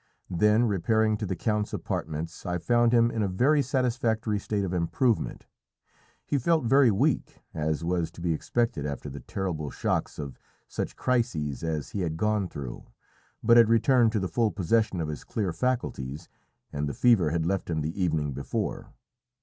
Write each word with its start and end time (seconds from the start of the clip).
Then 0.31 0.63
repairing 0.63 1.15
to 1.17 1.27
the 1.27 1.35
count's 1.35 1.73
apartments, 1.73 2.43
I 2.43 2.57
found 2.57 2.91
him 2.91 3.11
in 3.11 3.21
a 3.21 3.27
very 3.27 3.61
satisfactory 3.61 4.39
state 4.39 4.63
of 4.63 4.73
improvement. 4.73 5.45
He 6.25 6.39
felt 6.39 6.65
very 6.65 6.89
weak, 6.89 7.43
as 7.53 7.83
was 7.83 8.09
to 8.13 8.19
be 8.21 8.33
expected 8.33 8.83
after 8.83 9.11
the 9.11 9.19
terrible 9.19 9.69
shocks 9.69 10.17
of 10.17 10.39
such 10.67 10.95
crises 10.95 11.63
as 11.63 11.91
he 11.91 12.01
had 12.01 12.17
gone 12.17 12.47
through, 12.49 12.87
but 13.43 13.57
had 13.57 13.69
returned 13.69 14.11
to 14.13 14.19
the 14.19 14.27
full 14.27 14.49
possession 14.49 14.99
of 15.01 15.07
his 15.07 15.23
clear 15.23 15.53
faculties, 15.53 16.29
and 16.73 16.89
the 16.89 16.95
fever 16.95 17.29
had 17.29 17.45
left 17.45 17.69
him 17.69 17.81
the 17.81 18.01
evening 18.03 18.33
before. 18.33 18.93